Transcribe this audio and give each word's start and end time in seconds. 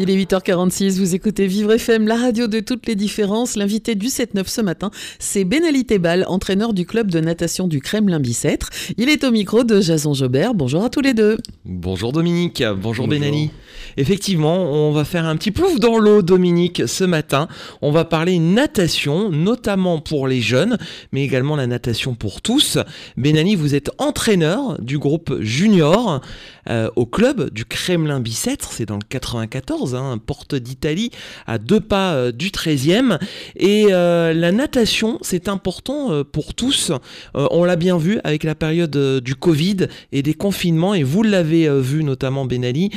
Il 0.00 0.10
est 0.10 0.16
8h46, 0.16 1.00
vous 1.00 1.16
écoutez 1.16 1.48
Vivre 1.48 1.72
FM, 1.72 2.06
la 2.06 2.14
radio 2.14 2.46
de 2.46 2.60
toutes 2.60 2.86
les 2.86 2.94
différences. 2.94 3.56
L'invité 3.56 3.96
du 3.96 4.06
7-9 4.06 4.46
ce 4.46 4.60
matin, 4.60 4.92
c'est 5.18 5.42
Ben 5.42 5.64
Ali 5.64 5.84
Tebal, 5.84 6.24
entraîneur 6.28 6.72
du 6.72 6.86
club 6.86 7.10
de 7.10 7.18
natation 7.18 7.66
du 7.66 7.80
Kremlin-Bicêtre. 7.80 8.70
Il 8.96 9.08
est 9.08 9.24
au 9.24 9.32
micro 9.32 9.64
de 9.64 9.80
Jason 9.80 10.14
Jobert. 10.14 10.54
Bonjour 10.54 10.84
à 10.84 10.88
tous 10.88 11.00
les 11.00 11.14
deux. 11.14 11.36
Bonjour 11.64 12.12
Dominique, 12.12 12.62
bonjour, 12.62 13.08
Bonjour. 13.08 13.08
Benali. 13.08 13.50
Effectivement, 13.96 14.62
on 14.62 14.92
va 14.92 15.04
faire 15.04 15.26
un 15.26 15.36
petit 15.36 15.50
plouf 15.50 15.78
dans 15.80 15.98
l'eau 15.98 16.22
Dominique 16.22 16.82
ce 16.86 17.04
matin. 17.04 17.48
On 17.82 17.90
va 17.90 18.04
parler 18.04 18.38
natation, 18.38 19.30
notamment 19.30 20.00
pour 20.00 20.28
les 20.28 20.40
jeunes, 20.40 20.78
mais 21.12 21.22
également 21.22 21.56
la 21.56 21.66
natation 21.66 22.14
pour 22.14 22.42
tous. 22.42 22.78
Benali, 23.16 23.54
vous 23.54 23.74
êtes 23.74 23.90
entraîneur 23.98 24.80
du 24.80 24.98
groupe 24.98 25.40
junior 25.40 26.20
euh, 26.68 26.90
au 26.96 27.06
club 27.06 27.50
du 27.50 27.64
Kremlin-Bicêtre, 27.64 28.72
c'est 28.72 28.86
dans 28.86 28.96
le 28.96 29.06
94, 29.08 29.94
hein, 29.94 30.18
porte 30.24 30.54
d'Italie, 30.54 31.10
à 31.46 31.58
deux 31.58 31.80
pas 31.80 32.14
euh, 32.14 32.32
du 32.32 32.48
13e. 32.48 33.18
Et 33.56 33.86
euh, 33.90 34.34
la 34.34 34.52
natation, 34.52 35.18
c'est 35.22 35.48
important 35.48 36.22
pour 36.24 36.54
tous. 36.54 36.92
On 37.34 37.64
l'a 37.64 37.76
bien 37.76 37.96
vu 37.96 38.20
avec 38.24 38.44
la 38.44 38.54
période 38.54 39.20
du 39.20 39.34
Covid 39.34 39.88
et 40.12 40.22
des 40.22 40.34
confinements, 40.34 40.94
et 40.94 41.02
vous 41.02 41.22
l'avez 41.22 41.68
vu 41.80 42.04
notamment 42.04 42.44
Benali, 42.44 42.90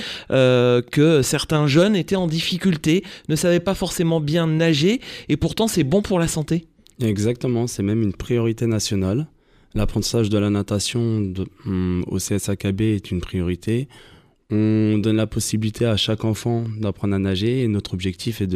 euh, 0.82 0.90
que 0.90 1.22
certains 1.22 1.68
jeunes 1.68 1.96
étaient 1.96 2.16
en 2.16 2.28
difficulté, 2.28 3.04
ne 3.30 3.36
savaient 3.36 3.60
pas 3.60 3.76
forcément 3.76 4.20
bien 4.20 4.48
nager, 4.48 5.00
et 5.30 5.38
pourtant 5.38 5.68
c'est 5.68 5.84
bon 5.84 6.02
pour 6.02 6.20
la 6.20 6.28
santé. 6.28 6.66
Exactement, 7.02 7.68
c'est 7.68 7.84
même 7.84 8.02
une 8.04 8.14
priorité 8.14 8.68
nationale. 8.68 9.28
L'apprentissage 9.74 10.30
de 10.30 10.38
la 10.38 10.50
natation 10.50 11.22
de- 11.22 11.48
hum, 11.66 12.04
au 12.08 12.18
CSAKB 12.20 12.82
est 12.82 13.10
une 13.12 13.22
priorité. 13.22 13.88
On 14.52 14.98
donne 14.98 15.16
la 15.16 15.28
possibilité 15.28 15.86
à 15.86 15.96
chaque 15.96 16.26
enfant 16.26 16.66
d'apprendre 16.80 17.16
à 17.16 17.20
nager 17.20 17.62
et 17.64 17.68
notre 17.70 17.94
objectif 17.94 18.42
est 18.42 18.48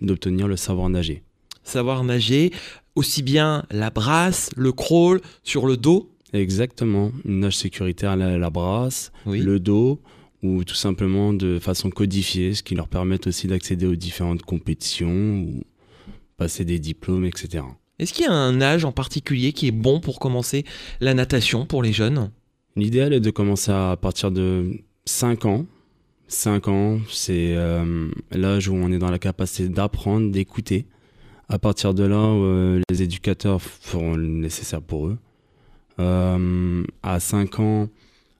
d'obtenir 0.00 0.46
le 0.46 0.56
savoir 0.56 0.88
nager. 0.88 1.22
Savoir 1.64 2.04
nager, 2.04 2.52
aussi 2.94 3.22
bien 3.22 3.64
la 3.70 3.90
brasse, 3.90 4.50
le 4.56 4.70
crawl, 4.72 5.20
sur 5.42 5.66
le 5.66 5.76
dos. 5.76 6.08
Exactement, 6.32 7.10
une 7.24 7.40
nage 7.40 7.56
sécuritaire 7.56 8.12
à 8.12 8.16
la, 8.16 8.38
la 8.38 8.50
brasse, 8.50 9.10
Oui. 9.26 9.40
le 9.40 9.58
dos 9.60 10.00
ou 10.42 10.64
tout 10.64 10.74
simplement 10.74 11.32
de 11.32 11.58
façon 11.58 11.90
codifiée, 11.90 12.54
ce 12.54 12.62
qui 12.62 12.74
leur 12.74 12.88
permet 12.88 13.26
aussi 13.26 13.46
d'accéder 13.46 13.86
aux 13.86 13.94
différentes 13.94 14.42
compétitions 14.42 15.42
ou 15.42 15.62
passer 16.36 16.64
des 16.64 16.78
diplômes, 16.78 17.24
etc. 17.24 17.64
Est-ce 17.98 18.12
qu'il 18.12 18.24
y 18.24 18.28
a 18.28 18.32
un 18.32 18.60
âge 18.60 18.84
en 18.84 18.92
particulier 18.92 19.52
qui 19.52 19.68
est 19.68 19.72
bon 19.72 20.00
pour 20.00 20.18
commencer 20.18 20.64
la 21.00 21.14
natation 21.14 21.66
pour 21.66 21.82
les 21.82 21.92
jeunes? 21.92 22.32
L'idéal 22.74 23.12
est 23.12 23.20
de 23.20 23.30
commencer 23.30 23.70
à 23.70 23.96
partir 24.00 24.30
de 24.30 24.80
5 25.04 25.44
ans. 25.44 25.66
5 26.26 26.68
ans, 26.68 26.98
c'est 27.10 27.54
euh, 27.54 28.10
l'âge 28.32 28.68
où 28.68 28.74
on 28.74 28.90
est 28.90 28.98
dans 28.98 29.10
la 29.10 29.18
capacité 29.18 29.68
d'apprendre, 29.68 30.32
d'écouter. 30.32 30.86
À 31.48 31.58
partir 31.58 31.92
de 31.92 32.04
là, 32.04 32.16
euh, 32.16 32.80
les 32.88 33.02
éducateurs 33.02 33.60
feront 33.60 34.14
le 34.14 34.26
nécessaire 34.26 34.80
pour 34.80 35.08
eux. 35.08 35.18
Euh, 36.00 36.82
à 37.02 37.20
5 37.20 37.60
ans, 37.60 37.88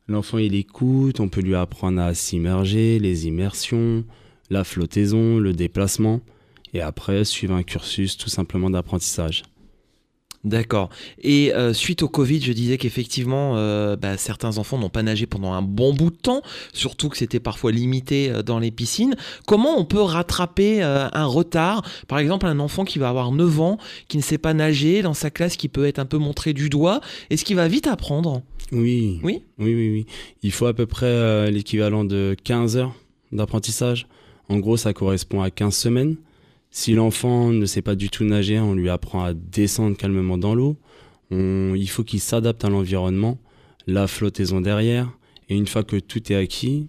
l'enfant 0.08 0.39
il 0.39 0.55
écoute, 0.55 1.20
on 1.20 1.28
peut 1.28 1.41
lui 1.41 1.55
apprendre 1.55 2.00
à 2.00 2.14
s'immerger, 2.14 2.98
les 2.98 3.27
immersions, 3.27 4.05
la 4.50 4.64
flottaison, 4.64 5.39
le 5.39 5.53
déplacement. 5.53 6.20
Et 6.75 6.81
après, 6.81 7.24
suivre 7.24 7.55
un 7.55 7.63
cursus 7.63 8.17
tout 8.17 8.30
simplement 8.30 8.70
d'apprentissage. 8.70 9.42
D'accord. 10.45 10.89
Et 11.23 11.55
euh, 11.55 11.73
suite 11.73 12.03
au 12.03 12.08
Covid, 12.08 12.41
je 12.41 12.53
disais 12.53 12.77
qu'effectivement, 12.77 13.57
euh, 13.57 13.95
bah, 13.95 14.17
certains 14.17 14.58
enfants 14.58 14.77
n'ont 14.77 14.89
pas 14.89 15.05
nagé 15.05 15.27
pendant 15.27 15.53
un 15.53 15.63
bon 15.63 15.95
bout 15.95 16.11
de 16.11 16.17
temps, 16.17 16.42
surtout 16.73 17.08
que 17.08 17.17
c'était 17.17 17.39
parfois 17.39 17.70
limité 17.70 18.29
euh, 18.29 18.42
dans 18.42 18.58
les 18.58 18.73
piscines. 18.73 19.14
Comment 19.47 19.79
on 19.79 19.85
peut 19.85 20.01
rattraper 20.01 20.83
un 20.83 21.27
retard? 21.27 21.83
Par 22.08 22.19
exemple, 22.19 22.47
un 22.47 22.58
enfant 22.58 22.85
qui 22.85 22.98
va 22.98 23.08
avoir 23.08 23.30
9 23.30 23.61
ans, 23.61 23.79
qui 24.08 24.17
ne 24.17 24.23
sait 24.23 24.39
pas 24.39 24.53
nager, 24.53 25.03
dans 25.03 25.14
sa 25.14 25.30
classe, 25.30 25.57
qui 25.57 25.69
peut 25.69 25.86
être 25.86 26.01
un 26.01 26.07
peu 26.07 26.19
montré 26.19 26.53
du 26.53 26.69
doigt, 26.69 27.01
est-ce 27.30 27.45
qu'il 27.45 27.57
va 27.57 27.69
vite 27.69 27.86
apprendre? 27.86 28.42
Oui. 28.73 29.20
Oui? 29.23 29.42
Oui, 29.59 29.74
oui, 29.74 29.91
oui. 29.91 30.07
Il 30.42 30.51
faut 30.51 30.67
à 30.67 30.74
peu 30.74 30.86
près 30.86 31.51
l'équivalent 31.51 32.05
de 32.05 32.35
15 32.42 32.77
heures 32.77 32.95
d'apprentissage. 33.30 34.09
En 34.48 34.59
gros, 34.59 34.77
ça 34.77 34.92
correspond 34.92 35.41
à 35.41 35.51
15 35.51 35.74
semaines. 35.74 36.17
Si 36.74 36.94
l'enfant 36.94 37.50
ne 37.50 37.66
sait 37.66 37.83
pas 37.83 37.94
du 37.94 38.08
tout 38.08 38.24
nager, 38.24 38.58
on 38.58 38.74
lui 38.74 38.88
apprend 38.88 39.22
à 39.22 39.34
descendre 39.34 39.94
calmement 39.96 40.38
dans 40.38 40.55
l'eau. 40.55 40.78
Il 41.30 41.86
faut 41.88 42.02
qu'il 42.02 42.20
s'adapte 42.20 42.64
à 42.64 42.70
l'environnement, 42.70 43.38
la 43.86 44.06
flottaison 44.06 44.60
derrière. 44.62 45.11
Et 45.50 45.55
une 45.56 45.66
fois 45.66 45.84
que 45.84 45.96
tout 45.96 46.32
est 46.32 46.36
acquis, 46.36 46.88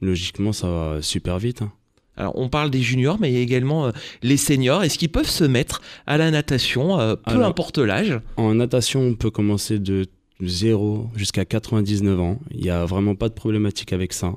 logiquement, 0.00 0.52
ça 0.52 0.68
va 0.68 1.02
super 1.02 1.38
vite. 1.38 1.62
hein. 1.62 1.72
Alors, 2.16 2.36
on 2.36 2.48
parle 2.48 2.70
des 2.70 2.82
juniors, 2.82 3.16
mais 3.20 3.30
il 3.30 3.34
y 3.34 3.38
a 3.38 3.40
également 3.40 3.86
euh, 3.86 3.90
les 4.22 4.36
seniors. 4.36 4.82
Est-ce 4.84 4.98
qu'ils 4.98 5.08
peuvent 5.08 5.28
se 5.30 5.44
mettre 5.44 5.80
à 6.06 6.18
la 6.18 6.30
natation, 6.30 7.00
euh, 7.00 7.14
peu 7.16 7.32
Alors- 7.36 7.46
importe 7.48 7.78
l'âge? 7.78 8.20
En 8.36 8.54
natation, 8.54 9.00
on 9.02 9.14
peut 9.14 9.30
commencer 9.30 9.78
de 9.78 10.04
0 10.42 11.08
jusqu'à 11.16 11.44
99 11.46 12.20
ans. 12.20 12.38
Il 12.50 12.60
n'y 12.60 12.70
a 12.70 12.84
vraiment 12.84 13.14
pas 13.14 13.28
de 13.28 13.34
problématique 13.34 13.92
avec 13.94 14.12
ça. 14.12 14.34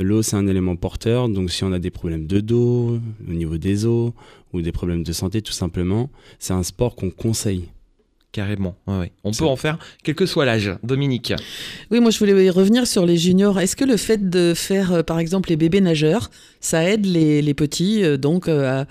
L'eau, 0.00 0.22
c'est 0.22 0.36
un 0.36 0.46
élément 0.46 0.76
porteur, 0.76 1.28
donc 1.28 1.50
si 1.50 1.64
on 1.64 1.72
a 1.72 1.78
des 1.78 1.90
problèmes 1.90 2.26
de 2.26 2.40
dos, 2.40 3.00
au 3.28 3.32
niveau 3.32 3.58
des 3.58 3.84
os, 3.84 4.12
ou 4.52 4.62
des 4.62 4.72
problèmes 4.72 5.02
de 5.02 5.12
santé 5.12 5.42
tout 5.42 5.52
simplement, 5.52 6.08
c'est 6.38 6.52
un 6.52 6.62
sport 6.62 6.94
qu'on 6.94 7.10
conseille. 7.10 7.64
Carrément, 8.30 8.76
ouais, 8.86 8.98
ouais. 8.98 9.12
On 9.24 9.32
peut 9.32 9.46
en 9.46 9.56
faire 9.56 9.78
quel 10.04 10.14
que 10.14 10.26
soit 10.26 10.44
l'âge. 10.44 10.70
Dominique 10.82 11.32
Oui, 11.90 11.98
moi 11.98 12.10
je 12.10 12.18
voulais 12.18 12.50
revenir 12.50 12.86
sur 12.86 13.06
les 13.06 13.16
juniors. 13.16 13.58
Est-ce 13.58 13.74
que 13.74 13.86
le 13.86 13.96
fait 13.96 14.28
de 14.28 14.52
faire, 14.54 14.92
euh, 14.92 15.02
par 15.02 15.18
exemple, 15.18 15.48
les 15.48 15.56
bébés 15.56 15.80
nageurs, 15.80 16.30
ça 16.60 16.84
aide 16.88 17.06
les, 17.06 17.40
les 17.40 17.54
petits 17.54 18.04
euh, 18.04 18.18
donc 18.18 18.46
euh, 18.46 18.82
à, 18.82 18.86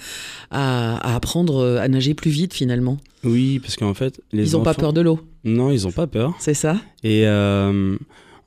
à- 0.49 0.97
à 1.11 1.15
apprendre 1.15 1.77
à 1.79 1.87
nager 1.87 2.15
plus 2.15 2.31
vite 2.31 2.53
finalement? 2.53 2.97
Oui, 3.23 3.59
parce 3.59 3.75
qu'en 3.75 3.93
fait, 3.93 4.19
les 4.33 4.49
Ils 4.49 4.57
n'ont 4.57 4.63
pas 4.63 4.73
peur 4.73 4.91
de 4.91 5.01
l'eau, 5.01 5.19
Non, 5.43 5.71
ils 5.71 5.83
n'ont 5.83 5.91
pas 5.91 6.07
peur. 6.07 6.35
c'est 6.39 6.53
ça? 6.55 6.81
Et 7.03 7.27
euh, 7.27 7.95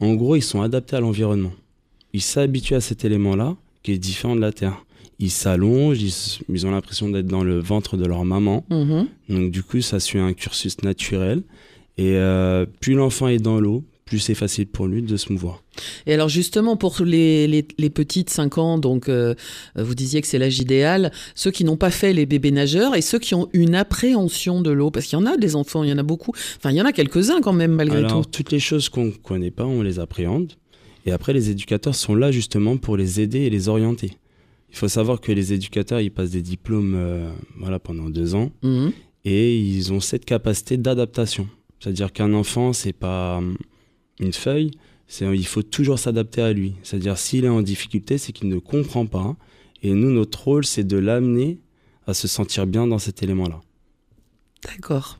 en 0.00 0.14
gros, 0.14 0.34
ils 0.34 0.42
sont 0.42 0.60
adaptés 0.60 0.96
à 0.96 1.00
l'environnement. 1.00 1.52
Ils 2.12 2.22
s'habituent 2.22 2.74
à 2.74 2.80
cet 2.80 3.04
élément-là, 3.04 3.56
qui 3.82 3.92
est 3.92 3.98
différent 3.98 4.36
de 4.36 4.40
la 4.40 4.52
Terre. 4.52 4.84
Ils 5.18 5.30
s'allongent, 5.30 6.00
ils, 6.48 6.66
ont 6.66 6.70
l'impression 6.70 7.08
d'être 7.08 7.26
dans 7.26 7.44
le 7.44 7.58
ventre 7.58 7.96
de 7.96 8.06
leur 8.06 8.24
maman. 8.24 8.64
Mhm. 8.70 9.06
Donc 9.28 9.50
du 9.50 9.62
coup, 9.62 9.80
ça 9.82 10.00
suit 10.00 10.18
un 10.18 10.32
cursus 10.32 10.82
naturel. 10.82 11.42
Et 11.98 12.14
euh, 12.14 12.64
plus 12.80 12.94
l'enfant 12.94 13.28
est 13.28 13.38
dans 13.38 13.60
l'eau, 13.60 13.84
plus 14.06 14.18
c'est 14.18 14.34
facile 14.34 14.66
pour 14.66 14.86
lui 14.86 15.02
de 15.02 15.16
se 15.16 15.32
mouvoir. 15.32 15.62
Et 16.06 16.14
alors 16.14 16.28
justement 16.28 16.76
pour 16.76 16.96
les, 17.04 17.46
les, 17.46 17.66
les 17.78 17.90
petites 17.90 18.30
5 18.30 18.58
ans, 18.58 18.78
donc 18.78 19.08
euh, 19.08 19.34
vous 19.76 19.94
disiez 19.94 20.20
que 20.20 20.26
c'est 20.26 20.38
l'âge 20.38 20.58
idéal, 20.58 21.12
ceux 21.34 21.50
qui 21.50 21.64
n'ont 21.64 21.76
pas 21.76 21.90
fait 21.90 22.12
les 22.12 22.26
bébés 22.26 22.50
nageurs 22.50 22.96
et 22.96 23.02
ceux 23.02 23.18
qui 23.18 23.34
ont 23.34 23.48
une 23.52 23.74
appréhension 23.74 24.62
de 24.62 24.70
l'eau, 24.70 24.90
parce 24.90 25.06
qu'il 25.06 25.18
y 25.18 25.22
en 25.22 25.26
a 25.26 25.36
des 25.36 25.54
enfants, 25.54 25.84
il 25.84 25.90
y 25.90 25.92
en 25.92 25.98
a 25.98 26.02
beaucoup, 26.02 26.32
enfin 26.56 26.70
il 26.70 26.76
y 26.76 26.82
en 26.82 26.86
a 26.86 26.92
quelques-uns 26.92 27.40
quand 27.40 27.52
même 27.52 27.72
malgré 27.72 27.98
Alors, 27.98 28.24
tout. 28.24 28.30
toutes 28.30 28.50
les 28.50 28.60
choses 28.60 28.88
qu'on 28.88 29.04
ne 29.04 29.10
connaît 29.10 29.52
pas, 29.52 29.64
on 29.64 29.82
les 29.82 30.00
appréhende. 30.00 30.54
Et 31.06 31.12
après, 31.12 31.32
les 31.32 31.50
éducateurs 31.50 31.94
sont 31.94 32.14
là 32.14 32.30
justement 32.30 32.76
pour 32.76 32.96
les 32.96 33.20
aider 33.20 33.40
et 33.40 33.50
les 33.50 33.68
orienter. 33.68 34.12
Il 34.70 34.76
faut 34.76 34.88
savoir 34.88 35.20
que 35.20 35.32
les 35.32 35.52
éducateurs, 35.52 36.00
ils 36.00 36.10
passent 36.10 36.30
des 36.30 36.42
diplômes 36.42 36.94
euh, 36.94 37.32
voilà, 37.58 37.78
pendant 37.78 38.08
deux 38.08 38.34
ans. 38.34 38.50
Mhm. 38.62 38.92
et 39.24 39.58
ils 39.58 39.92
ont 39.92 40.00
cette 40.00 40.24
capacité 40.24 40.76
d'adaptation. 40.76 41.48
C'est-à-dire 41.78 42.12
qu'un 42.12 42.32
enfant, 42.34 42.72
c'est 42.72 42.92
pas 42.92 43.38
hum, 43.38 43.56
une 44.20 44.32
feuille, 44.32 44.70
il 45.20 45.46
faut 45.46 45.62
toujours 45.62 45.98
s'adapter 45.98 46.42
à 46.42 46.52
lui. 46.52 46.74
C'est-à-dire 46.82 47.18
s'il 47.18 47.44
est 47.44 47.48
en 47.48 47.62
difficulté, 47.62 48.18
c'est 48.18 48.32
qu'il 48.32 48.48
ne 48.48 48.58
comprend 48.58 49.06
pas. 49.06 49.36
Et 49.82 49.92
nous, 49.92 50.10
notre 50.10 50.44
rôle, 50.44 50.64
c'est 50.64 50.84
de 50.84 50.98
l'amener 50.98 51.58
à 52.06 52.14
se 52.14 52.28
sentir 52.28 52.66
bien 52.66 52.86
dans 52.86 52.98
cet 52.98 53.22
élément-là. 53.22 53.60
D'accord. 54.64 55.19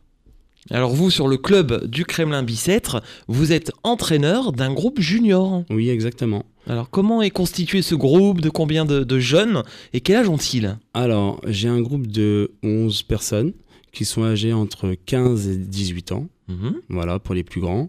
Alors 0.71 0.93
vous, 0.95 1.11
sur 1.11 1.27
le 1.27 1.39
club 1.39 1.87
du 1.87 2.05
Kremlin-Bicêtre, 2.05 3.03
vous 3.29 3.53
êtes 3.53 3.73
entraîneur 3.83 4.53
d'un 4.53 4.73
groupe 4.73 5.01
junior. 5.01 5.65
Oui, 5.71 5.89
exactement. 5.89 6.45
Alors 6.67 6.91
comment 6.91 7.23
est 7.23 7.31
constitué 7.31 7.83
ce 7.83 7.95
groupe? 7.95 8.41
De 8.41 8.51
combien 8.51 8.85
de, 8.85 9.03
de 9.03 9.19
jeunes? 9.19 9.63
Et 9.93 10.01
quel 10.01 10.17
âge 10.17 10.29
ont-ils? 10.29 10.77
Alors, 10.93 11.41
j'ai 11.47 11.69
un 11.69 11.81
groupe 11.81 12.07
de 12.07 12.53
11 12.63 13.03
personnes 13.05 13.53
qui 13.93 14.05
sont 14.05 14.23
âgées 14.25 14.53
entre 14.53 14.95
15 15.07 15.49
et 15.49 15.57
18 15.57 16.13
ans. 16.13 16.29
Mhm. 16.49 16.75
voilà, 16.89 17.19
pour 17.19 17.35
les 17.35 17.45
plus 17.45 17.61
grands. 17.61 17.89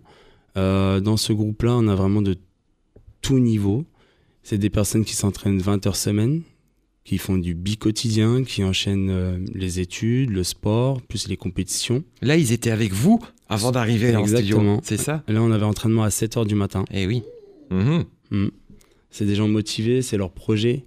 Euh, 0.57 0.99
dans 0.99 1.17
ce 1.17 1.33
groupe-là, 1.33 1.73
on 1.75 1.87
a 1.87 1.95
vraiment 1.95 2.21
de 2.21 2.37
tout 3.21 3.39
niveau. 3.39 3.85
C'est 4.43 4.57
des 4.57 4.69
personnes 4.69 5.05
qui 5.05 5.15
s'entraînent 5.15 5.59
20 5.59 5.87
heures 5.87 5.95
semaine, 5.95 6.41
qui 7.11 7.17
font 7.17 7.37
du 7.37 7.55
bi-quotidien, 7.55 8.45
qui 8.45 8.63
enchaînent 8.63 9.09
euh, 9.09 9.37
les 9.53 9.81
études, 9.81 10.29
le 10.29 10.45
sport, 10.45 11.01
plus 11.01 11.27
les 11.27 11.35
compétitions. 11.35 12.05
Là, 12.21 12.37
ils 12.37 12.53
étaient 12.53 12.71
avec 12.71 12.93
vous 12.93 13.19
Avant 13.49 13.73
d'arriver 13.73 14.15
en 14.15 14.25
studio, 14.25 14.37
Exactement. 14.39 14.79
c'est 14.81 14.95
ça? 14.95 15.21
Là, 15.27 15.43
on 15.43 15.51
avait 15.51 15.65
entraînement 15.65 16.03
à 16.03 16.07
7h 16.07 16.47
du 16.47 16.55
matin. 16.55 16.85
Eh 16.89 17.05
oui. 17.07 17.23
Mhm. 17.69 18.05
Mm. 18.29 18.47
C'est 19.09 19.25
des 19.25 19.35
gens 19.35 19.49
motivés, 19.49 20.01
c'est 20.01 20.15
leur 20.15 20.31
projet. 20.31 20.85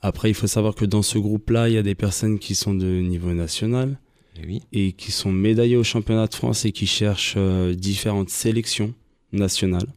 Après, 0.00 0.30
il 0.30 0.34
faut 0.34 0.46
savoir 0.46 0.74
que 0.74 0.86
dans 0.86 1.02
ce 1.02 1.18
groupe-là, 1.18 1.68
il 1.68 1.74
y 1.74 1.78
a 1.78 1.82
des 1.82 1.94
personnes 1.94 2.38
qui 2.38 2.54
sont 2.54 2.72
de 2.72 2.86
niveau 3.02 3.34
national 3.34 3.98
Eh 4.42 4.46
oui. 4.46 4.62
et 4.72 4.92
qui 4.92 5.12
sont 5.12 5.30
médaillées 5.30 5.76
au 5.76 5.84
championnat 5.84 6.26
de 6.26 6.34
France 6.34 6.64
et 6.64 6.72
qui 6.72 6.86
cherchent 6.86 7.34
euh, 7.36 7.74
différentes 7.74 8.30
sélections 8.30 8.94
nationales. 9.30 9.92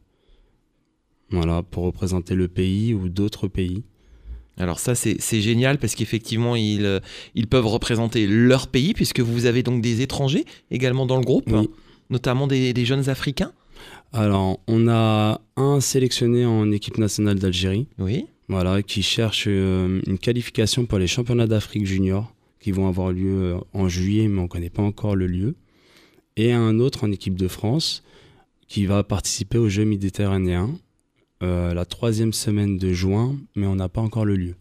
Voilà, 1.31 1.63
pour 1.63 1.85
représenter 1.85 2.35
le 2.35 2.49
pays 2.49 2.93
ou 2.93 3.07
d'autres 3.07 3.47
pays. 3.47 3.85
Alors 4.59 4.79
ça, 4.79 4.93
c'est 4.95 5.41
génial 5.41 5.77
parce 5.77 5.95
qu'effectivement, 5.95 6.55
ils, 6.55 6.85
euh, 6.85 6.99
ils 7.33 7.47
peuvent 7.47 7.65
représenter 7.67 8.27
leur 8.27 8.67
pays 8.67 8.93
puisque 8.93 9.21
vous 9.21 9.45
avez 9.45 9.63
donc 9.63 9.81
des 9.81 10.01
étrangers 10.01 10.43
également 10.69 11.05
dans 11.05 11.17
le 11.17 11.23
groupe, 11.23 11.49
Oui. 11.51 11.69
notamment 12.09 12.45
des, 12.45 12.73
des 12.73 12.85
jeunes 12.85 13.09
Africains. 13.09 13.53
Alors, 14.11 14.59
on 14.67 14.87
a 14.89 15.39
un 15.55 15.79
sélectionné 15.79 16.45
en 16.45 16.71
équipe 16.71 16.97
nationale 16.97 17.39
d'Algérie, 17.39 17.87
Oui. 17.99 18.25
voilà, 18.49 18.81
qui 18.83 19.01
cherche 19.01 19.45
euh, 19.47 20.01
une 20.07 20.17
qualification 20.17 20.85
pour 20.85 20.97
les 20.99 21.07
championnats 21.07 21.47
d'Afrique 21.47 21.85
junior 21.85 22.33
qui 22.59 22.71
vont 22.71 22.87
avoir 22.89 23.11
lieu 23.13 23.53
euh, 23.53 23.57
en 23.73 23.87
juillet, 23.87 24.27
mais 24.27 24.39
on 24.39 24.43
ne 24.43 24.47
connaît 24.49 24.69
pas 24.69 24.81
encore 24.83 25.15
le 25.15 25.27
lieu. 25.27 25.55
Et 26.35 26.51
un 26.51 26.79
autre 26.79 27.05
en 27.05 27.11
équipe 27.11 27.35
de 27.37 27.47
France 27.47 28.03
qui 28.67 28.85
va 28.85 29.03
participer 29.03 29.57
aux 29.57 29.69
Jeux 29.69 29.85
méditerranéens 29.85 30.69
euh, 31.41 31.73
la 31.73 31.85
troisième 31.85 32.33
semaine 32.33 32.77
de 32.77 32.91
juin, 32.93 33.35
mais 33.55 33.65
on 33.65 33.75
n'a 33.75 33.89
pas 33.89 34.01
encore 34.01 34.25
le 34.25 34.35
lieu. 34.35 34.55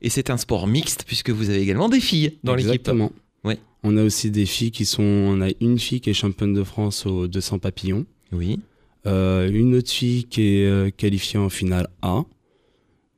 Et 0.00 0.10
c'est 0.10 0.30
un 0.30 0.36
sport 0.36 0.66
mixte 0.66 1.04
puisque 1.06 1.30
vous 1.30 1.50
avez 1.50 1.60
également 1.60 1.88
des 1.88 2.00
filles 2.00 2.38
dans 2.42 2.54
l'équipe. 2.54 2.72
Exactement. 2.72 3.12
Ouais. 3.44 3.58
On 3.82 3.96
a 3.96 4.02
aussi 4.02 4.30
des 4.30 4.46
filles 4.46 4.70
qui 4.70 4.84
sont. 4.84 5.02
On 5.02 5.40
a 5.40 5.50
une 5.60 5.78
fille 5.78 6.00
qui 6.00 6.10
est 6.10 6.14
championne 6.14 6.54
de 6.54 6.64
France 6.64 7.06
aux 7.06 7.28
200 7.28 7.58
papillons. 7.58 8.06
Oui. 8.32 8.60
Euh, 9.06 9.50
une 9.50 9.74
autre 9.74 9.90
fille 9.90 10.24
qui 10.24 10.42
est 10.42 10.66
euh, 10.66 10.90
qualifiée 10.90 11.38
en 11.38 11.48
finale 11.48 11.88
A, 12.02 12.24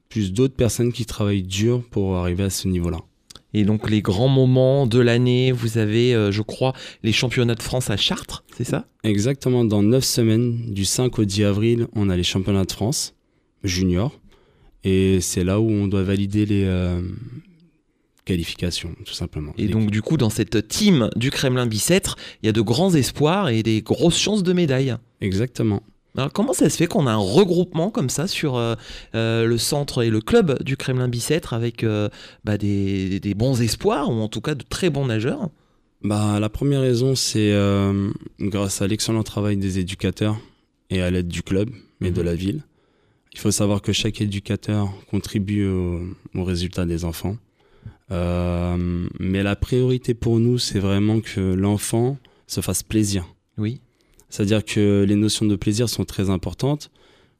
plus 0.09 0.33
d'autres 0.33 0.55
personnes 0.55 0.93
qui 0.93 1.05
travaillent 1.05 1.43
dur 1.43 1.83
pour 1.91 2.17
arriver 2.17 2.45
à 2.45 2.51
ce 2.51 2.69
niveau-là. 2.69 3.01
Et 3.55 3.65
donc 3.65 3.89
les 3.89 4.03
grands 4.03 4.29
moments 4.29 4.87
de 4.87 4.99
l'année, 4.99 5.53
vous 5.53 5.79
avez, 5.79 6.15
euh, 6.15 6.31
je 6.33 6.43
crois, 6.43 6.73
les 7.03 7.13
championnats 7.13 7.55
de 7.55 7.63
France 7.63 7.89
à 7.89 7.97
Chartres, 7.97 8.45
c'est 8.57 8.65
ça? 8.65 8.87
Exactement, 9.05 9.65
dans 9.65 9.83
9 9.83 10.03
semaines, 10.05 10.73
du 10.75 10.85
5 10.85 11.19
au 11.21 11.25
10 11.25 11.45
avril, 11.45 11.87
on 11.95 12.11
a 12.11 12.17
les 12.17 12.25
championnats 12.25 12.65
de 12.65 12.73
France 12.73 13.15
junior. 13.63 14.21
Et 14.83 15.21
c'est 15.21 15.45
là 15.45 15.61
où 15.61 15.71
on 15.71 15.87
doit 15.87 16.03
valider 16.03 16.45
les 16.45 16.65
euh, 16.67 17.01
qualifications, 18.25 18.95
tout 19.05 19.15
simplement. 19.15 19.53
Et 19.59 19.63
Les- 19.67 19.73
donc 19.73 19.91
du 19.91 20.03
coup, 20.03 20.17
dans 20.17 20.31
cette 20.31 20.69
team 20.69 21.09
du 21.17 21.31
Kremlin 21.31 21.67
Bicêtre, 21.67 22.17
il 22.43 22.47
y 22.47 22.49
a 22.49 22.53
de 22.53 22.61
grands 22.61 22.95
espoirs 22.95 23.49
et 23.49 23.63
des 23.63 23.83
grosses 23.83 24.19
chances 24.19 24.43
de 24.43 24.53
médailles. 24.53 24.97
Exactement. 25.21 25.83
Alors 26.17 26.33
comment 26.33 26.53
ça 26.53 26.71
se 26.71 26.77
fait 26.77 26.87
qu'on 26.87 27.07
a 27.09 27.13
un 27.13 27.17
regroupement 27.17 27.91
comme 27.91 28.09
ça 28.09 28.29
sur 28.29 28.57
euh, 28.57 28.77
euh, 29.17 29.47
le 29.47 29.59
centre 29.59 30.03
et 30.05 30.11
le 30.11 30.21
club 30.21 30.63
du 30.63 30.77
Kremlin 30.77 31.09
Bicêtre 31.09 31.53
avec 31.55 31.83
euh, 31.83 32.09
bah, 32.45 32.57
des, 32.57 33.19
des 33.19 33.35
bons 33.35 33.61
espoirs 33.61 34.09
ou 34.11 34.15
en 34.21 34.29
tout 34.29 34.41
cas 34.41 34.55
de 34.55 34.63
très 34.63 34.91
bons 34.91 35.07
nageurs? 35.07 35.51
Bah, 36.03 36.39
la 36.39 36.49
première 36.49 36.83
raison, 36.83 37.15
c'est 37.17 37.53
grâce 38.39 38.83
à 38.83 38.87
l'excellent 38.87 39.23
travail 39.23 39.57
des 39.57 39.79
éducateurs 39.79 40.37
et 40.91 41.01
à 41.03 41.11
l'aide 41.11 41.29
du 41.29 41.43
club 41.43 41.71
et 42.01 42.11
de 42.11 42.21
Mhm. 42.21 42.27
la 42.27 42.35
ville. 42.35 42.63
Il 43.33 43.41
faut 43.41 43.51
savoir 43.51 43.83
que 43.83 43.93
chaque 43.93 44.21
éducateur 44.21 44.93
contribue 45.11 45.67
au, 45.67 46.03
au 46.35 46.45
résultat 46.45 46.85
des 46.85 47.05
enfants. 47.05 47.37
Mais 48.11 49.43
la 49.43 49.57
priorité 49.57 50.15
pour 50.15 50.39
nous, 50.39 50.59
c'est 50.59 50.79
vraiment 50.79 51.21
que 51.21 51.41
l'enfant 51.41 52.19
se 52.47 52.61
fasse 52.61 52.83
plaisir. 52.85 53.27
Oui. 53.59 53.81
C'est-à-dire 54.35 54.65
que 54.65 55.05
les 55.07 55.15
notions 55.15 55.47
de 55.47 55.55
plaisir 55.55 55.89
sont 55.89 56.05
très 56.05 56.29
importantes. 56.29 56.91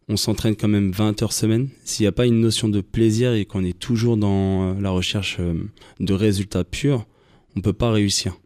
On 0.07 0.17
s'entraîne 0.17 0.55
quand 0.55 0.69
même 0.69 0.93
20 0.93 1.25
heures 1.25 1.33
semaine. 1.33 1.69
S'il 1.85 2.05
n'y 2.05 2.07
a 2.07 2.13
pas 2.13 2.25
une 2.25 2.41
notion 2.41 2.69
de 2.69 2.81
plaisir 2.81 3.33
et 3.33 3.47
qu'on 3.47 3.65
est 3.65 3.77
toujours 3.77 4.17
dans 4.17 4.63
euh, 4.63 4.81
la 4.81 4.91
recherche 4.91 5.39
euh, 5.41 5.55
de 5.99 6.15
résultats 6.15 6.63
purs, 6.63 7.05
on 7.57 7.59
ne 7.59 7.63
peut 7.63 7.73
pas 7.73 7.91
réussir. 7.91 8.39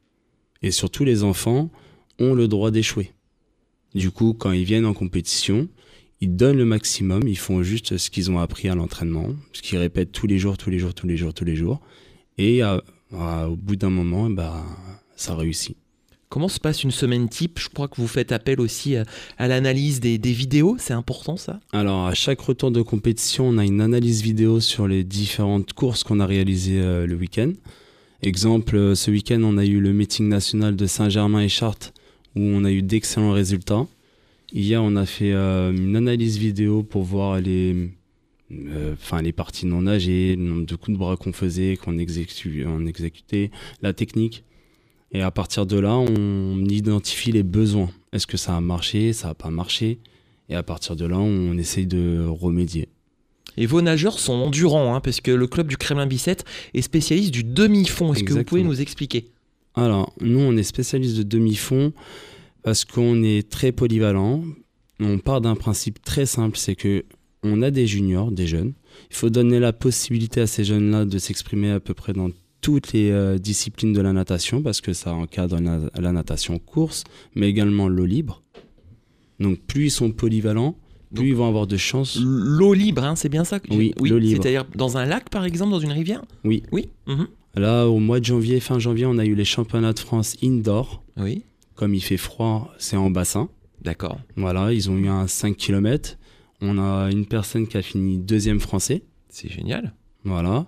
Et 0.62 0.70
surtout, 0.70 1.04
les 1.04 1.24
enfants 1.24 1.68
ont 2.18 2.32
le 2.32 2.48
droit 2.48 2.70
d'échouer. 2.70 3.12
Du 3.94 4.10
coup, 4.10 4.32
quand 4.32 4.52
ils 4.52 4.64
viennent 4.64 4.86
en 4.86 4.94
compétition, 4.94 5.68
ils 6.22 6.34
donnent 6.34 6.56
le 6.56 6.64
maximum, 6.64 7.28
ils 7.28 7.36
font 7.36 7.62
juste 7.62 7.98
ce 7.98 8.08
qu'ils 8.08 8.30
ont 8.30 8.38
appris 8.38 8.70
à 8.70 8.74
l'entraînement, 8.74 9.28
ce 9.52 9.60
qu'ils 9.60 9.76
répètent 9.76 10.12
tous 10.12 10.26
les 10.26 10.38
jours, 10.38 10.56
tous 10.56 10.70
les 10.70 10.78
jours, 10.78 10.94
tous 10.94 11.06
les 11.06 11.18
jours, 11.18 11.34
tous 11.34 11.44
les 11.44 11.54
jours. 11.54 11.82
Et 12.38 12.62
au 12.64 13.56
bout 13.56 13.76
d'un 13.76 13.90
moment, 13.90 14.30
bah, 14.30 14.64
ça 15.16 15.36
réussit. 15.36 15.76
Comment 16.28 16.48
se 16.48 16.60
passe 16.60 16.84
une 16.84 16.90
semaine 16.90 17.28
type? 17.28 17.58
Je 17.58 17.70
crois 17.70 17.88
que 17.88 17.96
vous 17.96 18.06
faites 18.06 18.32
appel 18.32 18.60
aussi 18.60 18.96
à, 18.96 19.48
l'analyse 19.48 19.98
des, 19.98 20.18
vidéos, 20.18 20.76
c'est 20.78 20.92
important 20.92 21.38
ça? 21.38 21.58
Alors, 21.72 22.06
à 22.06 22.12
chaque 22.12 22.40
retour 22.40 22.70
de 22.70 22.82
compétition, 22.82 23.48
on 23.48 23.56
a 23.56 23.64
une 23.64 23.80
analyse 23.80 24.20
vidéo 24.20 24.60
sur 24.60 24.86
les 24.86 25.04
différentes 25.04 25.72
courses 25.72 26.04
qu'on 26.04 26.20
a 26.20 26.26
réalisées 26.26 26.82
euh, 26.82 27.06
le 27.06 27.14
week-end. 27.14 27.52
Exemple, 28.20 28.76
euh, 28.76 28.94
ce 28.94 29.10
week-end, 29.10 29.40
on 29.42 29.56
a 29.56 29.64
eu 29.64 29.80
le 29.80 29.94
meeting 29.94 30.28
national 30.28 30.76
de 30.76 30.86
Saint-Germain 30.86 31.40
et 31.40 31.48
Chartres, 31.48 31.94
où 32.36 32.42
on 32.42 32.64
a 32.64 32.70
eu 32.70 32.82
d'excellents 32.82 33.32
résultats. 33.32 33.86
Hier, 34.52 34.82
on 34.82 34.96
a 34.96 35.06
fait 35.06 35.32
euh, 35.32 35.72
une 35.72 35.96
analyse 35.96 36.36
vidéo 36.36 36.82
pour 36.82 37.04
voir 37.04 37.40
les, 37.40 37.90
les 38.50 39.32
parties 39.32 39.64
non 39.64 39.82
nagées, 39.82 40.36
le 40.36 40.42
nombre 40.42 40.66
de 40.66 40.74
coups 40.74 40.92
de 40.92 40.98
bras 40.98 41.16
qu'on 41.16 41.32
faisait, 41.32 41.78
qu'on 41.78 41.96
exécu- 41.96 42.66
on 42.66 42.84
exécutait, 42.84 43.50
la 43.80 43.94
technique. 43.94 44.44
Et 45.12 45.22
à 45.22 45.30
partir 45.30 45.66
de 45.66 45.78
là, 45.78 45.96
on 45.96 46.64
identifie 46.66 47.32
les 47.32 47.42
besoins. 47.42 47.90
Est-ce 48.12 48.26
que 48.26 48.36
ça 48.36 48.56
a 48.56 48.60
marché, 48.60 49.12
ça 49.12 49.28
n'a 49.28 49.34
pas 49.34 49.50
marché? 49.50 50.00
Et 50.48 50.54
à 50.54 50.62
partir 50.62 50.96
de 50.96 51.06
là, 51.06 51.18
on 51.18 51.56
essaye 51.56 51.86
de 51.86 52.26
remédier. 52.26 52.88
Et 53.56 53.66
vos 53.66 53.82
nageurs 53.82 54.18
sont 54.18 54.34
endurants, 54.34 54.94
hein, 54.94 55.00
parce 55.00 55.20
que 55.20 55.30
le 55.30 55.46
club 55.46 55.66
du 55.68 55.76
Kremlin 55.76 56.06
Bicêtre 56.06 56.44
est 56.74 56.82
spécialiste 56.82 57.32
du 57.32 57.42
demi-fond. 57.42 58.12
Est-ce 58.12 58.24
que 58.24 58.32
vous 58.32 58.44
pouvez 58.44 58.62
nous 58.62 58.80
expliquer? 58.80 59.30
Alors, 59.74 60.14
nous, 60.20 60.38
on 60.38 60.56
est 60.56 60.62
spécialiste 60.62 61.16
de 61.16 61.22
demi-fond 61.22 61.92
parce 62.62 62.84
qu'on 62.84 63.22
est 63.22 63.48
très 63.48 63.72
polyvalent. 63.72 64.44
On 65.00 65.18
part 65.18 65.40
d'un 65.40 65.54
principe 65.54 66.02
très 66.02 66.26
simple, 66.26 66.56
c'est 66.58 66.76
que 66.76 67.04
on 67.42 67.62
a 67.62 67.70
des 67.70 67.86
juniors, 67.86 68.32
des 68.32 68.46
jeunes. 68.46 68.72
Il 69.10 69.16
faut 69.16 69.30
donner 69.30 69.60
la 69.60 69.72
possibilité 69.72 70.40
à 70.40 70.46
ces 70.46 70.64
jeunes-là 70.64 71.04
de 71.04 71.18
s'exprimer 71.18 71.70
à 71.70 71.80
peu 71.80 71.94
près 71.94 72.12
dans 72.12 72.30
toutes 72.68 72.92
les 72.92 73.10
euh, 73.10 73.38
disciplines 73.38 73.94
de 73.94 74.00
la 74.02 74.12
natation 74.12 74.60
parce 74.60 74.82
que 74.82 74.92
ça 74.92 75.14
encadre 75.14 75.58
la, 75.58 75.78
la 75.98 76.12
natation 76.12 76.58
course, 76.58 77.04
mais 77.34 77.48
également 77.48 77.88
l'eau 77.88 78.04
libre. 78.04 78.42
Donc, 79.40 79.58
plus 79.60 79.86
ils 79.86 79.90
sont 79.90 80.10
polyvalents, 80.10 80.72
plus 81.14 81.16
Donc, 81.16 81.24
ils 81.28 81.34
vont 81.34 81.48
avoir 81.48 81.66
de 81.66 81.78
chances. 81.78 82.18
L'eau 82.22 82.74
libre, 82.74 83.04
hein, 83.04 83.16
c'est 83.16 83.30
bien 83.30 83.44
ça 83.44 83.58
que- 83.58 83.72
Oui, 83.74 83.94
l'eau 84.02 84.18
libre. 84.18 84.42
C'est-à-dire 84.42 84.66
dans 84.74 84.98
un 84.98 85.06
lac, 85.06 85.30
par 85.30 85.46
exemple, 85.46 85.70
dans 85.70 85.80
une 85.80 85.92
rivière 85.92 86.20
Oui. 86.44 86.62
Oui. 86.70 86.90
mhm. 87.06 87.28
Là, 87.54 87.86
au 87.86 88.00
mois 88.00 88.20
de 88.20 88.26
janvier, 88.26 88.60
fin 88.60 88.78
janvier, 88.78 89.06
on 89.06 89.16
a 89.16 89.24
eu 89.24 89.34
les 89.34 89.46
championnats 89.46 89.94
de 89.94 89.98
France 89.98 90.36
indoor. 90.42 91.02
Oui. 91.16 91.44
Comme 91.74 91.94
il 91.94 92.02
fait 92.02 92.18
froid, 92.18 92.70
c'est 92.78 92.98
en 92.98 93.08
bassin. 93.10 93.48
D'accord. 93.80 94.18
Voilà, 94.36 94.74
ils 94.74 94.90
ont 94.90 94.96
eu 94.98 95.08
un 95.08 95.26
5 95.26 95.56
km. 95.56 96.18
On 96.60 96.76
a 96.78 97.10
une 97.10 97.24
personne 97.24 97.66
qui 97.66 97.78
a 97.78 97.82
fini 97.82 98.18
deuxième 98.18 98.60
français. 98.60 99.04
C'est 99.30 99.48
génial. 99.50 99.94
Voilà. 100.24 100.66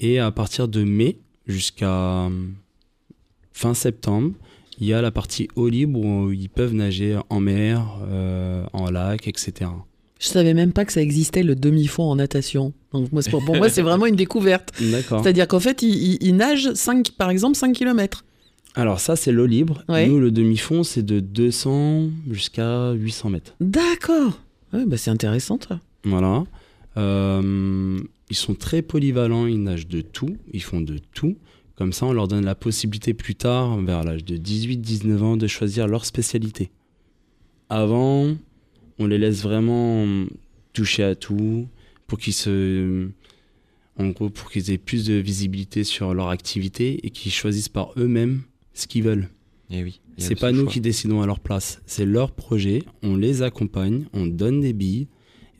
Et 0.00 0.18
à 0.18 0.30
partir 0.30 0.68
de 0.68 0.82
mai 0.82 1.18
jusqu'à 1.46 2.24
hum, 2.26 2.54
fin 3.52 3.74
septembre, 3.74 4.32
il 4.80 4.86
y 4.86 4.92
a 4.94 5.02
la 5.02 5.10
partie 5.10 5.48
eau 5.56 5.68
libre 5.68 6.00
où 6.00 6.32
ils 6.32 6.48
peuvent 6.48 6.74
nager 6.74 7.18
en 7.28 7.40
mer, 7.40 7.98
euh, 8.08 8.64
en 8.72 8.90
lac, 8.90 9.28
etc. 9.28 9.70
Je 10.18 10.28
savais 10.28 10.54
même 10.54 10.72
pas 10.72 10.84
que 10.84 10.92
ça 10.92 11.02
existait 11.02 11.42
le 11.42 11.54
demi-fond 11.54 12.04
en 12.04 12.16
natation. 12.16 12.72
Donc 12.92 13.10
moi, 13.12 13.22
pour, 13.30 13.44
pour 13.44 13.56
moi, 13.56 13.68
c'est 13.68 13.82
vraiment 13.82 14.06
une 14.06 14.16
découverte. 14.16 14.72
C'est-à-dire 14.78 15.48
qu'en 15.48 15.60
fait, 15.60 15.82
il, 15.82 15.90
il- 15.94 16.18
il 16.20 16.36
nage 16.36 16.72
5, 16.74 17.10
par 17.12 17.30
exemple 17.30 17.56
5 17.56 17.72
km. 17.74 18.24
Alors 18.74 19.00
ça, 19.00 19.16
c'est 19.16 19.32
l'eau 19.32 19.46
libre. 19.46 19.82
Ouais. 19.88 20.06
Nous, 20.08 20.18
le 20.18 20.30
demi-fond, 20.30 20.82
c'est 20.84 21.02
de 21.04 21.20
200 21.20 22.08
jusqu'à 22.30 22.92
800 22.92 23.30
mètres. 23.30 23.54
D'accord. 23.60 24.40
Ouais, 24.72 24.86
bah 24.86 24.96
c'est 24.96 25.10
intéressant, 25.10 25.58
ça. 25.68 25.78
Voilà. 26.04 26.44
Euh, 26.96 27.98
ils 28.32 28.34
sont 28.34 28.54
très 28.54 28.80
polyvalents, 28.80 29.46
ils 29.46 29.62
nagent 29.62 29.88
de 29.88 30.00
tout, 30.00 30.38
ils 30.54 30.62
font 30.62 30.80
de 30.80 30.96
tout. 31.12 31.36
Comme 31.74 31.92
ça, 31.92 32.06
on 32.06 32.14
leur 32.14 32.28
donne 32.28 32.46
la 32.46 32.54
possibilité 32.54 33.12
plus 33.12 33.34
tard, 33.34 33.76
vers 33.82 34.04
l'âge 34.04 34.24
de 34.24 34.38
18-19 34.38 35.18
ans, 35.18 35.36
de 35.36 35.46
choisir 35.46 35.86
leur 35.86 36.06
spécialité. 36.06 36.70
Avant, 37.68 38.34
on 38.98 39.06
les 39.06 39.18
laisse 39.18 39.42
vraiment 39.42 40.24
toucher 40.72 41.02
à 41.02 41.14
tout 41.14 41.68
pour 42.06 42.18
qu'ils 42.18 42.32
se. 42.32 43.06
En 43.98 44.08
gros, 44.08 44.30
pour 44.30 44.50
qu'ils 44.50 44.70
aient 44.70 44.78
plus 44.78 45.04
de 45.04 45.12
visibilité 45.12 45.84
sur 45.84 46.14
leur 46.14 46.30
activité 46.30 47.06
et 47.06 47.10
qu'ils 47.10 47.32
choisissent 47.32 47.68
par 47.68 47.92
eux-mêmes 47.98 48.40
ce 48.72 48.86
qu'ils 48.86 49.02
veulent. 49.02 49.28
Et 49.68 49.82
oui. 49.82 50.00
y 50.16 50.22
a 50.24 50.26
C'est 50.26 50.36
ce 50.36 50.40
pas 50.40 50.52
nous 50.52 50.62
choix. 50.62 50.72
qui 50.72 50.80
décidons 50.80 51.20
à 51.20 51.26
leur 51.26 51.38
place. 51.40 51.82
C'est 51.84 52.06
leur 52.06 52.32
projet. 52.32 52.82
On 53.02 53.14
les 53.14 53.42
accompagne, 53.42 54.06
on 54.14 54.24
donne 54.24 54.62
des 54.62 54.72
billes. 54.72 55.08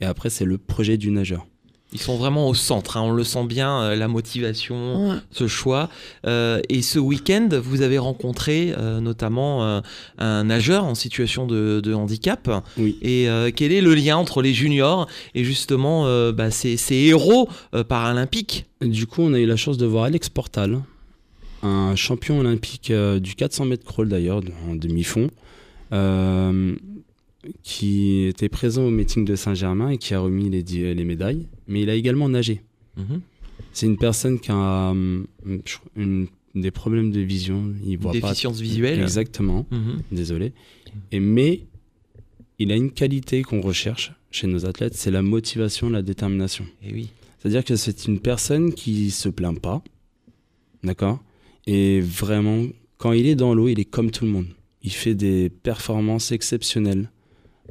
Et 0.00 0.07
après, 0.07 0.31
c'est 0.31 0.47
le 0.47 0.57
projet 0.57 0.97
du 0.97 1.11
nageur. 1.11 1.47
Ils 1.94 2.00
sont 2.00 2.16
vraiment 2.16 2.49
au 2.49 2.54
centre, 2.54 2.96
hein. 2.96 3.02
on 3.02 3.11
le 3.11 3.22
sent 3.22 3.44
bien, 3.44 3.80
euh, 3.82 3.96
la 3.96 4.08
motivation, 4.08 5.11
Ouais. 5.11 5.16
ce 5.30 5.46
choix. 5.46 5.90
Euh, 6.26 6.61
et 6.70 6.80
ce 6.80 6.99
week-end, 6.99 7.49
vous 7.62 7.82
avez 7.82 7.99
rencontré 7.99 8.72
euh, 8.78 9.00
notamment 9.00 9.62
euh, 9.64 9.80
un 10.18 10.44
nageur 10.44 10.84
en 10.84 10.94
situation 10.94 11.46
de, 11.46 11.80
de 11.84 11.92
handicap. 11.92 12.49
Oui. 12.78 12.96
Et 13.02 13.28
euh, 13.28 13.50
quel 13.54 13.72
est 13.72 13.82
le 13.82 13.94
lien 13.94 14.16
entre 14.16 14.40
les 14.40 14.54
juniors 14.54 15.06
et 15.34 15.44
justement 15.44 16.06
euh, 16.06 16.32
bah, 16.32 16.50
ces, 16.50 16.78
ces 16.78 16.94
héros 16.96 17.49
euh, 17.75 17.84
paralympiques? 17.84 18.64
Du 18.80 19.06
coup, 19.06 19.20
on 19.22 19.34
a 19.34 19.38
eu 19.38 19.46
la 19.46 19.56
chance 19.56 19.76
de 19.76 19.84
voir 19.87 20.04
Alex 20.04 20.28
Portal, 20.30 20.80
un 21.62 21.94
champion 21.94 22.38
olympique 22.40 22.90
euh, 22.90 23.20
du 23.20 23.34
400 23.34 23.66
mètres 23.66 23.84
crawl 23.84 24.08
d'ailleurs, 24.08 24.40
en 24.68 24.75
demi-fond, 24.75 25.28
euh, 25.92 26.75
qui 27.62 28.25
était 28.25 28.49
présent 28.49 28.84
au 28.84 28.90
meeting 28.90 29.25
de 29.25 29.34
Saint-Germain 29.37 29.90
et 29.90 29.99
qui 29.99 30.14
a 30.14 30.20
remis 30.20 30.49
les, 30.50 31.04
médailles. 31.04 31.46
Mais 31.66 31.82
il 31.82 31.90
a 31.90 31.94
également 31.94 32.28
nagé. 32.28 32.62
C'est 33.72 33.87
une 33.87 33.96
personne 33.96 34.38
qui 34.38 34.50
a 34.50 34.90
hum, 34.90 35.26
une- 35.96 36.26
des 36.54 36.70
problèmes 36.70 37.11
de 37.11 37.20
vision. 37.20 37.72
Il 37.87 37.96
voit 37.96 38.12
pas 38.12 38.20
Déficience 38.28 38.61
visuelle. 38.61 39.00
Exactement. 39.00 39.66
Mhm. 39.70 40.02
Désolé. 40.12 40.52
Et 41.11 41.18
mais 41.18 41.62
il 42.58 42.70
a 42.70 42.76
une 42.76 42.90
qualité 42.90 43.42
qu'on 43.42 43.62
recherche 43.62 44.12
chez 44.30 44.46
nos 44.46 44.66
athlètes, 44.66 44.94
c'est 44.94 45.11
la 45.11 45.22
motivation, 45.22 45.88
la 45.90 46.02
détermination. 46.02 46.66
Et 46.82 46.92
oui. 46.92 47.08
C'est-à-dire 47.38 47.64
que 47.64 47.76
c'est 47.76 48.06
une 48.06 48.20
personne 48.20 48.72
qui 48.72 49.11
se 49.11 49.28
plaint 49.28 49.58
pas, 49.58 49.82
d'accord? 50.84 51.22
Et 51.66 52.00
vraiment, 52.00 52.66
quand 52.99 53.12
il 53.12 53.26
est 53.26 53.34
dans 53.34 53.54
l'eau, 53.54 53.68
il 53.68 53.80
est 53.80 53.84
comme 53.84 54.11
tout 54.11 54.25
le 54.25 54.30
monde. 54.30 54.46
Il 54.82 54.92
fait 54.92 55.14
des 55.14 55.50
performances 55.50 56.32
exceptionnelles. 56.32 57.11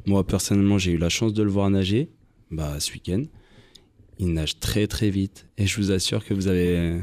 Moi, 0.06 0.26
personnellement, 0.26 0.78
j'ai 0.78 0.92
eu 0.92 0.98
la 0.98 1.08
chance 1.08 1.32
de 1.32 1.42
le 1.42 1.50
voir 1.50 1.70
nager, 1.70 2.10
bah, 2.50 2.76
ce 2.80 2.92
week-end. 2.92 3.22
Il 4.18 4.32
nage 4.34 4.58
très 4.58 4.86
très 4.86 5.10
vite. 5.10 5.46
Et 5.58 5.66
je 5.66 5.76
vous 5.80 5.90
assure 5.92 6.24
que 6.24 6.34
vous 6.34 6.48
avez... 6.48 6.98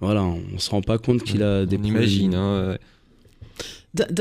Voilà, 0.00 0.24
on 0.24 0.58
se 0.58 0.70
rend 0.70 0.82
pas 0.82 0.98
compte 0.98 1.22
qu'il 1.22 1.42
a 1.42 1.64
des 1.64 1.76
On 1.76 1.80
problèmes. 1.80 2.02
imagine. 2.02 2.34
hein, 2.34 2.70
ouais. 2.70 2.78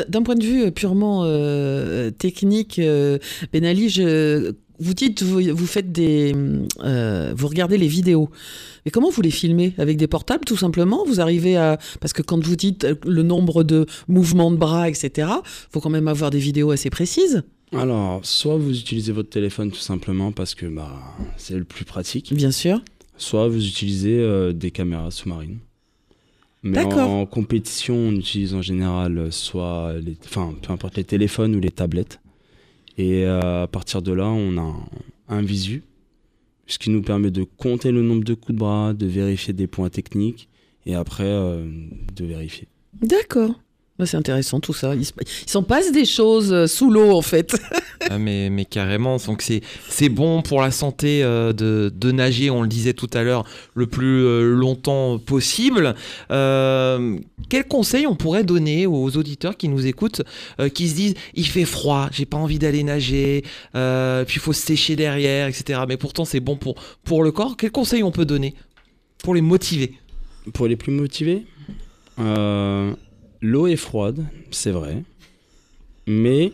D'un- 0.10 0.22
point 0.22 0.36
de 0.36 0.44
vue 0.44 0.64
euh, 0.64 0.72
purement 0.72 1.22
euh, 1.24 2.12
technique, 2.12 2.78
euh, 2.78 3.18
Ben 3.54 3.64
Ali, 3.64 3.90
je- 3.90 4.52
vous 4.80 4.94
dites, 4.94 5.24
vous, 5.24 5.40
vous 5.56 5.66
faites 5.66 5.92
des, 5.92 6.36
euh, 6.84 7.34
vous 7.36 7.48
regardez 7.48 7.78
les 7.78 7.88
vidéos. 7.88 8.30
Mais 8.86 8.92
comment 8.92 9.10
vous 9.10 9.22
les 9.22 9.32
filmez? 9.32 9.74
Avec 9.78 9.96
des 9.98 10.08
portables, 10.08 10.44
tout 10.44 10.58
simplement? 10.58 11.06
Vous 11.06 11.22
arrivez 11.22 11.56
à, 11.56 11.78
parce 12.02 12.12
que 12.14 12.22
quand 12.22 12.44
vous 12.44 12.56
dites 12.58 12.86
le 13.06 13.24
nombre 13.24 13.64
de 13.64 13.86
mouvements 14.08 14.52
de 14.52 14.58
bras, 14.58 14.90
etc., 14.90 15.30
faut 15.72 15.80
quand 15.80 15.90
même 15.92 16.08
avoir 16.10 16.32
des 16.32 16.40
vidéos 16.40 16.72
assez 16.72 16.90
précises. 16.90 17.44
Alors, 17.74 18.26
soit 18.26 18.58
vous 18.58 18.78
utilisez 18.78 19.12
votre 19.12 19.30
téléphone 19.30 19.72
tout 19.72 19.78
simplement 19.80 20.32
parce 20.32 20.56
que 20.56 20.66
bah, 20.66 21.00
c'est 21.38 21.58
le 21.58 21.64
plus 21.64 21.86
pratique, 21.86 22.34
Bien 22.34 22.52
sûr. 22.52 22.82
soit 23.18 23.48
vous 23.48 23.66
utilisez 23.66 24.20
euh, 24.20 24.52
des 24.52 24.72
caméras 24.72 25.12
sous-marines. 25.12 25.60
Mais 26.64 26.84
en, 26.84 27.26
compétition, 27.26 27.96
on 27.96 28.12
utilise 28.12 28.54
en 28.54 28.62
général 28.62 29.18
euh, 29.18 29.32
soit 29.32 29.94
les, 30.00 30.16
enfin, 30.26 30.54
peu 30.62 30.72
importe 30.72 30.98
les 30.98 31.04
téléphones 31.04 31.56
ou 31.56 31.60
les 31.60 31.72
tablettes. 31.72 32.20
Et 32.98 33.26
euh, 33.26 33.64
à 33.64 33.68
partir 33.68 34.02
de 34.02 34.12
là, 34.12 34.28
on 34.28 34.58
a 34.58 34.62
un, 34.62 34.88
un 35.30 35.42
visu, 35.42 35.84
ce 36.68 36.78
qui 36.78 36.90
nous 36.92 37.02
permet 37.02 37.32
de 37.32 37.44
compter 37.44 37.92
le 37.92 38.04
nombre 38.04 38.24
de 38.24 38.34
coups 38.34 38.54
de 38.54 38.60
bras, 38.60 38.94
de 38.94 39.08
vérifier 39.08 39.54
des 39.54 39.66
points 39.68 39.90
techniques 39.90 40.50
et 40.86 40.94
après 40.94 41.24
euh, 41.24 41.66
de 42.16 42.26
vérifier. 42.26 42.68
D'accord. 43.02 43.60
Bah, 44.02 44.08
c'est 44.08 44.18
intéressant 44.18 44.60
tout 44.60 44.74
ça. 44.74 44.96
Il, 44.96 45.06
se- 45.06 45.12
il 45.46 45.48
s'en 45.50 45.62
passe 45.62 45.92
des 45.92 46.06
choses 46.06 46.52
euh, 46.52 46.66
sous 46.66 46.90
l'eau 46.90 47.12
en 47.16 47.22
fait. 47.22 47.56
Ah, 48.10 48.18
mais, 48.18 48.50
mais 48.50 48.66
carrément, 48.66 49.18
donc 49.18 49.44
c'est 49.44 49.62
c'est 49.88 50.10
bon 50.10 50.42
pour 50.42 50.60
la 50.60 50.72
santé 50.72 51.24
euh, 51.24 51.54
de, 51.54 51.94
de 51.96 52.12
nager, 52.12 52.50
on 52.50 52.64
le 52.64 52.68
disait 52.68 52.94
tout 52.94 53.08
à 53.14 53.22
l'heure, 53.22 53.46
le 53.76 53.86
plus 53.86 54.26
euh, 54.26 54.56
longtemps 54.56 55.20
possible. 55.20 55.94
Euh, 56.32 57.20
quel 57.48 57.68
conseil 57.68 58.08
on 58.08 58.16
pourrait 58.16 58.44
donner 58.44 58.88
aux 58.88 59.16
auditeurs 59.18 59.56
qui 59.56 59.70
nous 59.70 59.86
écoutent, 59.86 60.24
euh, 60.60 60.68
qui 60.68 60.90
se 60.90 60.96
disent 60.96 61.14
il 61.36 61.46
fait 61.46 61.64
froid, 61.64 62.10
j'ai 62.12 62.26
pas 62.26 62.38
envie 62.38 62.58
d'aller 62.58 62.82
nager, 62.84 63.44
euh, 63.76 64.26
puis 64.26 64.38
il 64.38 64.42
faut 64.42 64.52
se 64.52 64.66
sécher 64.66 64.96
derrière, 64.96 65.48
etc. 65.48 65.82
Mais 65.88 65.96
pourtant 65.96 66.26
c'est 66.26 66.40
bon 66.40 66.56
pour, 66.58 66.74
pour 67.04 67.24
le 67.24 67.32
corps. 67.32 67.56
Quel 67.56 67.72
conseil 67.72 68.02
on 68.02 68.12
peut 68.12 68.26
donner 68.26 68.56
pour 69.24 69.36
les 69.36 69.42
motiver? 69.42 69.94
Pour 70.54 70.66
les 70.68 70.76
plus 70.76 70.92
motivés, 70.92 71.46
euh, 72.20 72.94
l'eau 73.42 73.68
est 73.68 73.76
froide, 73.76 74.26
c'est 74.52 74.72
vrai. 74.72 75.04
Mais 76.08 76.54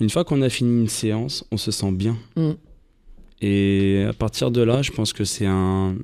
une 0.00 0.10
fois 0.10 0.24
qu'on 0.24 0.42
a 0.42 0.48
fini 0.48 0.80
une 0.82 0.88
séance, 0.88 1.44
on 1.50 1.56
se 1.56 1.70
sent 1.70 1.92
bien. 1.92 2.16
Mm. 2.36 2.50
Et 3.40 4.04
à 4.08 4.12
partir 4.12 4.50
de 4.50 4.60
là, 4.62 4.82
je 4.82 4.90
pense 4.90 5.12
que 5.12 5.24
c'est 5.24 5.46
un, 5.46 5.96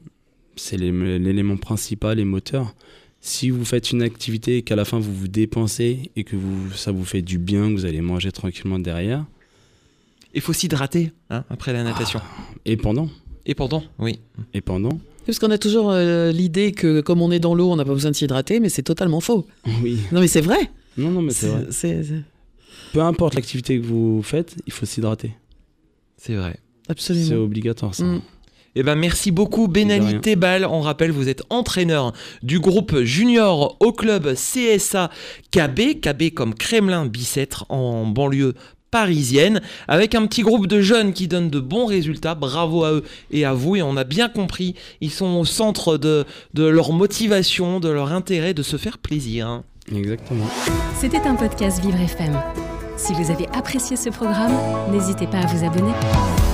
c'est 0.57 0.77
l'é- 0.77 1.19
l'élément 1.19 1.57
principal 1.57 2.19
et 2.21 2.25
moteur. 2.25 2.75
Si 3.21 3.51
vous 3.51 3.65
faites 3.65 3.91
une 3.91 4.03
activité 4.03 4.59
et 4.59 4.63
qu'à 4.63 4.77
la 4.77 4.85
fin 4.85 4.99
vous 4.99 5.13
vous 5.15 5.29
dépensez 5.29 6.11
et 6.15 6.25
que 6.25 6.37
vous, 6.37 6.71
ça 6.73 6.93
vous 6.93 7.05
fait 7.05 7.23
du 7.23 7.39
bien, 7.39 7.69
que 7.69 7.73
vous 7.75 7.87
allez 7.87 8.03
manger 8.03 8.31
tranquillement 8.33 8.79
derrière, 8.79 9.25
Il 10.35 10.41
faut 10.43 10.53
s'hydrater 10.53 11.11
hein, 11.31 11.45
après 11.49 11.73
la 11.73 11.83
natation. 11.85 12.21
et 12.67 12.77
pendant, 12.77 13.09
Et 13.47 13.55
pendant, 13.55 13.83
oui. 13.99 14.19
et 14.53 14.61
pendant, 14.61 15.01
Parce 15.27 15.39
qu'on 15.39 15.51
a 15.51 15.59
toujours 15.59 15.91
euh, 15.91 16.31
l'idée 16.33 16.73
que 16.73 17.01
comme 17.01 17.23
on 17.23 17.31
est 17.31 17.39
dans 17.39 17.55
l'eau, 17.55 17.71
on 17.71 17.77
n'a 17.77 17.85
pas 17.85 17.93
besoin 17.95 18.11
de 18.11 18.17
s'hydrater, 18.17 18.61
mais 18.61 18.69
c'est 18.69 18.83
totalement 18.83 19.21
faux. 19.21 19.47
oui. 19.83 19.99
Non 20.13 20.21
mais 20.21 20.29
c'est 20.29 20.41
vrai. 20.43 20.71
Non, 20.97 21.11
non, 21.11 21.23
mais 21.23 21.33
c'est 21.33 21.49
vrai. 21.49 21.67
C'est 21.71 22.03
c'est- 22.05 22.23
Peu 22.93 23.01
importe 23.01 23.35
l'activité 23.35 23.81
que 23.81 23.85
vous 23.87 24.23
faites, 24.23 24.55
il 24.67 24.73
faut 24.73 24.87
s'hydrater. 24.87 25.33
C'est 26.17 26.35
vrai. 26.35 26.57
C'est 26.87 26.93
absolument. 26.93 27.43
obligatoire 27.43 27.95
ça. 27.95 28.05
Mm. 28.05 28.21
Eh 28.77 28.83
ben 28.83 28.97
merci 28.97 29.31
beaucoup 29.31 29.69
Benali. 29.69 30.21
Tebal. 30.21 30.65
On 30.67 30.81
rappelle, 30.81 31.11
vous 31.13 31.29
êtes 31.29 31.43
entraîneur 31.49 32.13
du 32.43 32.59
groupe 32.61 33.01
junior 33.03 33.77
au 33.81 33.93
club 33.93 34.35
CSA 34.35 35.11
KB, 35.53 36.01
KB 36.01 36.35
comme 36.35 36.55
Kremlin 36.55 37.07
Bicêtre 37.07 37.67
en 37.69 38.05
banlieue 38.07 38.55
parisienne, 38.95 39.61
avec 39.89 40.15
un 40.15 40.25
petit 40.29 40.43
groupe 40.43 40.69
de 40.69 40.81
jeunes 40.81 41.13
qui 41.13 41.27
donnent 41.27 41.51
de 41.51 41.59
bons 41.59 41.85
résultats. 41.87 42.37
Bravo 42.37 42.85
à 42.85 42.93
eux 42.93 43.03
et 43.33 43.45
à 43.45 43.53
vous. 43.53 43.75
Et 43.75 43.83
on 43.83 43.97
a 43.97 44.05
bien 44.05 44.29
compris, 44.29 44.77
ils 45.01 45.11
sont 45.11 45.35
au 45.35 45.45
centre 45.45 45.99
de, 45.99 46.25
de 46.55 46.65
leur 46.65 46.93
motivation, 46.93 47.81
de 47.81 47.89
leur 47.89 48.13
intérêt 48.13 48.55
de 48.55 48.63
se 48.63 48.77
faire 48.77 48.99
plaisir. 48.99 49.49
hein. 49.49 49.65
Exactement. 49.93 50.47
C'était 51.01 51.27
un 51.27 51.35
podcast 51.35 51.83
Vivre 51.85 52.01
FM. 52.01 52.41
Si 52.97 53.13
vous 53.15 53.33
avez 53.33 53.49
apprécié 53.53 53.97
ce 53.97 54.11
programme, 54.11 54.57
n'hésitez 54.93 55.27
pas 55.27 55.39
à 55.39 55.47
vous 55.47 55.65
abonner. 55.67 56.54